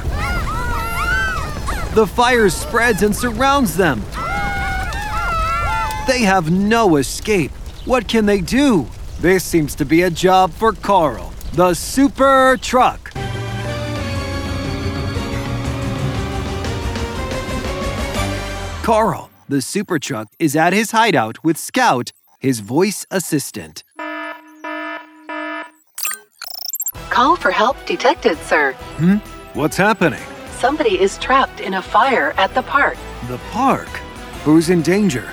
The 1.94 2.06
fire 2.06 2.48
spreads 2.48 3.02
and 3.02 3.14
surrounds 3.14 3.76
them. 3.76 4.00
They 6.06 6.20
have 6.22 6.50
no 6.50 6.96
escape. 6.96 7.50
What 7.84 8.08
can 8.08 8.24
they 8.24 8.40
do? 8.40 8.86
This 9.20 9.44
seems 9.44 9.74
to 9.74 9.84
be 9.84 10.02
a 10.02 10.10
job 10.10 10.52
for 10.52 10.72
Carl, 10.72 11.32
the 11.52 11.74
super 11.74 12.56
truck. 12.62 13.10
Carl, 18.82 19.27
the 19.48 19.62
super 19.62 19.98
truck, 19.98 20.28
is 20.38 20.54
at 20.54 20.72
his 20.72 20.90
hideout 20.90 21.42
with 21.42 21.56
Scout, 21.56 22.12
his 22.38 22.60
voice 22.60 23.06
assistant. 23.10 23.82
Call 27.10 27.36
for 27.36 27.50
help 27.50 27.76
detected, 27.86 28.38
sir. 28.38 28.72
Hmm? 28.98 29.16
What's 29.58 29.76
happening? 29.76 30.22
Somebody 30.58 31.00
is 31.00 31.18
trapped 31.18 31.60
in 31.60 31.74
a 31.74 31.82
fire 31.82 32.32
at 32.36 32.54
the 32.54 32.62
park. 32.62 32.96
The 33.28 33.38
park. 33.50 33.88
Who's 34.44 34.70
in 34.70 34.82
danger? 34.82 35.28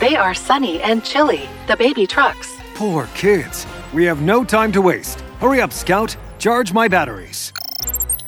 They 0.00 0.16
are 0.16 0.34
Sunny 0.34 0.80
and 0.80 1.04
Chili, 1.04 1.48
the 1.66 1.76
baby 1.76 2.06
trucks. 2.06 2.56
Poor 2.74 3.08
kids. 3.14 3.66
We 3.92 4.04
have 4.04 4.20
no 4.20 4.44
time 4.44 4.70
to 4.72 4.82
waste. 4.82 5.20
Hurry 5.40 5.60
up, 5.60 5.72
Scout. 5.72 6.16
Charge 6.38 6.72
my 6.72 6.88
batteries. 6.88 7.52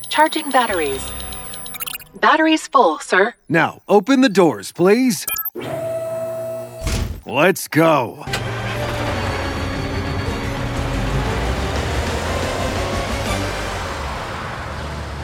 Charging 0.09 0.51
batteries. 0.51 1.01
Batteries 2.15 2.67
full, 2.67 2.99
sir. 2.99 3.35
Now, 3.49 3.83
open 3.89 4.21
the 4.21 4.29
doors, 4.29 4.73
please. 4.73 5.27
Let's 7.27 7.69
go. 7.69 8.25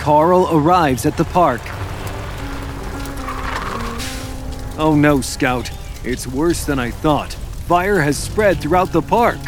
Carl 0.01 0.49
arrives 0.57 1.05
at 1.05 1.17
the 1.17 1.25
park. 1.25 1.61
Oh 4.79 4.95
no, 4.95 5.21
Scout. 5.21 5.71
It's 6.05 6.29
worse 6.29 6.65
than 6.65 6.79
I 6.79 6.93
thought. 6.93 7.33
Fire 7.67 7.99
has 7.99 8.17
spread 8.17 8.61
throughout 8.61 8.93
the 8.93 9.03
park. 9.03 9.41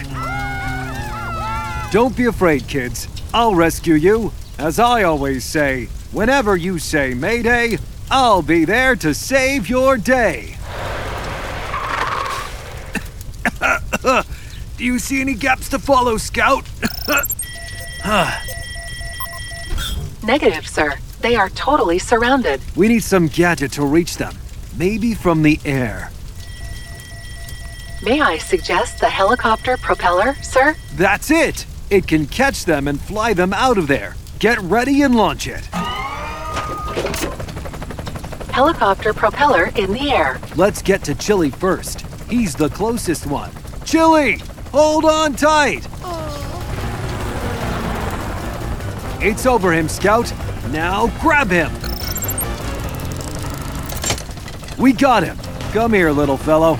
Don't 1.92 2.16
be 2.16 2.24
afraid, 2.24 2.66
kids. 2.66 3.07
I'll 3.33 3.55
rescue 3.55 3.94
you. 3.94 4.33
As 4.59 4.81
I 4.81 5.05
always 5.05 5.44
say, 5.44 5.88
whenever 6.12 6.56
you 6.56 6.78
say 6.78 7.14
Mayday, 7.14 7.78
I'll 8.10 8.42
be 8.42 8.64
there 8.64 8.96
to 8.96 9.12
save 9.14 9.68
your 9.68 9.96
day. 9.96 10.56
Do 14.76 14.84
you 14.84 14.98
see 14.98 15.20
any 15.20 15.34
gaps 15.34 15.68
to 15.70 15.78
follow, 15.78 16.16
Scout? 16.16 16.64
Negative, 20.22 20.66
sir. 20.66 20.94
They 21.20 21.34
are 21.34 21.48
totally 21.50 21.98
surrounded. 21.98 22.60
we 22.76 22.86
need 22.88 23.02
some 23.02 23.26
gadget 23.26 23.72
to 23.72 23.84
reach 23.84 24.16
them. 24.18 24.34
Maybe 24.76 25.14
from 25.14 25.42
the 25.42 25.58
air. 25.64 26.10
May 28.04 28.20
I 28.20 28.38
suggest 28.38 29.00
the 29.00 29.08
helicopter 29.08 29.76
propeller, 29.76 30.34
sir? 30.42 30.76
That's 30.94 31.32
it! 31.32 31.66
It 31.90 32.06
can 32.06 32.26
catch 32.26 32.64
them 32.64 32.86
and 32.86 33.00
fly 33.00 33.32
them 33.32 33.52
out 33.52 33.76
of 33.78 33.88
there. 33.88 34.14
Get 34.38 34.60
ready 34.60 35.02
and 35.02 35.16
launch 35.16 35.48
it. 35.48 35.68
Helicopter 38.58 39.14
propeller 39.14 39.70
in 39.76 39.92
the 39.92 40.10
air. 40.10 40.40
Let's 40.56 40.82
get 40.82 41.04
to 41.04 41.14
Chili 41.14 41.48
first. 41.48 42.00
He's 42.28 42.56
the 42.56 42.68
closest 42.68 43.24
one. 43.24 43.52
Chili, 43.84 44.40
hold 44.72 45.04
on 45.04 45.34
tight. 45.34 45.86
It's 49.22 49.46
over 49.46 49.72
him, 49.72 49.88
Scout. 49.88 50.32
Now 50.72 51.06
grab 51.20 51.50
him. 51.50 51.70
We 54.76 54.92
got 54.92 55.22
him. 55.22 55.38
Come 55.72 55.92
here, 55.92 56.10
little 56.10 56.36
fellow. 56.36 56.76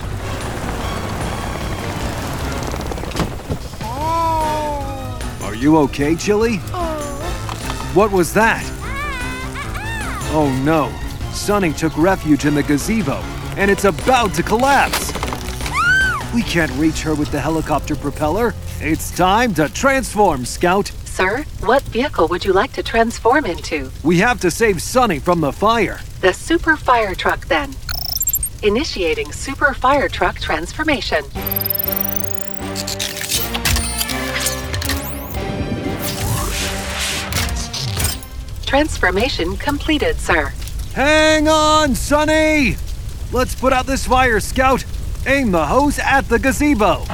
Are 5.47 5.55
you 5.55 5.77
okay, 5.77 6.17
Chili? 6.17 6.57
What 7.95 8.11
was 8.11 8.35
that? 8.35 8.65
Oh 10.33 10.51
no. 10.65 10.93
Sunny 11.39 11.73
took 11.73 11.97
refuge 11.97 12.45
in 12.45 12.55
the 12.55 12.63
gazebo, 12.63 13.19
and 13.57 13.71
it's 13.71 13.85
about 13.85 14.35
to 14.35 14.43
collapse. 14.43 15.13
We 16.35 16.43
can't 16.43 16.71
reach 16.73 17.01
her 17.03 17.15
with 17.15 17.31
the 17.31 17.41
helicopter 17.41 17.97
propeller. 17.97 18.55
It's 18.81 19.17
time 19.17 19.55
to 19.55 19.69
transform, 19.69 20.45
Scout. 20.45 20.89
Sir, 21.05 21.45
what 21.61 21.83
vehicle 21.85 22.29
would 22.29 22.45
you 22.45 22.53
like 22.53 22.73
to 22.73 22.83
transform 22.83 23.47
into? 23.47 23.91
We 24.03 24.19
have 24.19 24.41
to 24.41 24.51
save 24.51 24.83
Sunny 24.83 25.21
from 25.21 25.41
the 25.41 25.53
fire. 25.53 26.01
The 26.21 26.35
super 26.35 26.77
fire 26.77 27.15
truck, 27.15 27.47
then. 27.47 27.75
Initiating 28.63 29.33
super 29.33 29.73
fire 29.73 30.09
truck 30.09 30.39
transformation. 30.41 31.25
Transformation 38.67 39.57
completed, 39.57 40.21
sir. 40.21 40.53
Hang 40.99 41.47
on, 41.47 41.95
Sunny! 41.95 42.75
Let's 43.31 43.55
put 43.55 43.73
out 43.73 43.87
this 43.87 44.05
fire, 44.05 44.41
Scout. 44.41 44.85
Aim 45.29 45.53
the 45.53 45.65
hose 45.65 46.01
at 46.01 46.23
the 46.23 46.41
gazebo. 46.41 47.05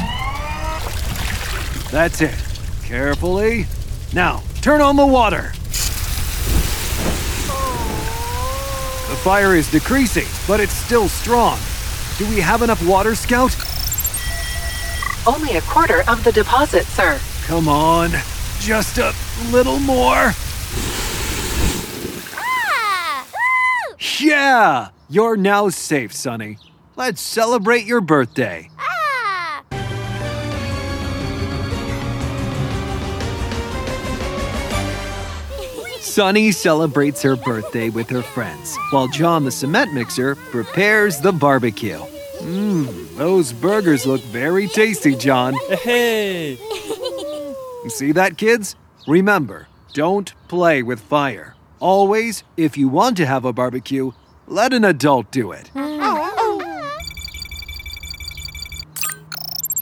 That's 1.90 2.22
it. 2.22 2.34
Carefully. 2.82 3.66
Now, 4.14 4.42
turn 4.62 4.80
on 4.80 4.96
the 4.96 5.04
water. 5.04 5.52
The 9.10 9.20
fire 9.20 9.54
is 9.54 9.70
decreasing, 9.70 10.28
but 10.48 10.60
it's 10.60 10.72
still 10.72 11.06
strong. 11.06 11.58
Do 12.16 12.26
we 12.30 12.40
have 12.40 12.62
enough 12.62 12.82
water, 12.88 13.14
Scout? 13.14 13.54
Only 15.26 15.58
a 15.58 15.60
quarter 15.60 16.08
of 16.08 16.24
the 16.24 16.32
deposit, 16.32 16.86
sir. 16.86 17.20
Come 17.44 17.68
on. 17.68 18.12
Just 18.60 18.96
a 18.96 19.12
little 19.50 19.78
more. 19.78 20.32
Yeah! 24.20 24.88
You're 25.08 25.36
now 25.36 25.68
safe, 25.68 26.12
Sunny. 26.12 26.58
Let's 26.96 27.20
celebrate 27.20 27.84
your 27.84 28.00
birthday. 28.00 28.70
Ah! 28.78 29.62
Sunny 36.00 36.52
celebrates 36.52 37.22
her 37.22 37.36
birthday 37.36 37.90
with 37.90 38.08
her 38.10 38.22
friends, 38.22 38.76
while 38.90 39.08
John 39.08 39.44
the 39.44 39.50
cement 39.50 39.92
mixer 39.92 40.36
prepares 40.36 41.20
the 41.20 41.32
barbecue. 41.32 41.98
Mmm, 42.38 43.16
those 43.16 43.52
burgers 43.52 44.06
look 44.06 44.20
very 44.22 44.68
tasty, 44.68 45.16
John. 45.16 45.54
Hey! 45.68 46.56
See 47.88 48.12
that, 48.12 48.38
kids? 48.38 48.76
Remember, 49.06 49.66
don't 49.92 50.32
play 50.48 50.82
with 50.82 51.00
fire. 51.00 51.53
Always, 51.84 52.44
if 52.56 52.78
you 52.78 52.88
want 52.88 53.18
to 53.18 53.26
have 53.26 53.44
a 53.44 53.52
barbecue, 53.52 54.12
let 54.46 54.72
an 54.72 54.86
adult 54.86 55.30
do 55.30 55.52
it. 55.52 55.70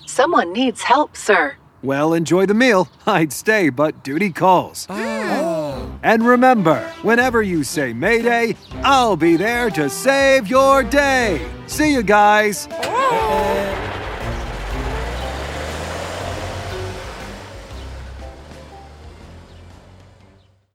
Someone 0.05 0.53
needs 0.53 0.83
help, 0.83 1.17
sir. 1.17 1.55
Well, 1.81 2.13
enjoy 2.13 2.47
the 2.47 2.55
meal. 2.55 2.89
I'd 3.07 3.33
stay, 3.33 3.69
but 3.69 4.03
duty 4.03 4.31
calls. 4.31 4.89
Oh. 4.91 5.97
And 6.03 6.27
remember, 6.27 6.81
whenever 7.03 7.41
you 7.41 7.63
say 7.63 7.93
Mayday, 7.93 8.57
I'll 8.83 9.17
be 9.17 9.37
there 9.37 9.71
to 9.71 9.89
save 9.89 10.49
your 10.49 10.83
day. 10.83 11.49
See 11.69 11.93
you 11.93 12.03
guys. 12.03 12.67
Oh. 12.83 13.52